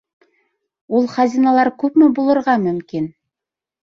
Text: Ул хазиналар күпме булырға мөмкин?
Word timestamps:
Ул 0.99 1.05
хазиналар 1.17 1.69
күпме 1.83 2.09
булырға 2.19 2.57
мөмкин? 2.63 3.09